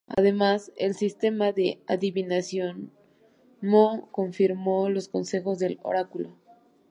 [0.07, 2.89] Además, el sistema de adivinación
[3.61, 6.35] "mo" confirmó los consejos del oráculo.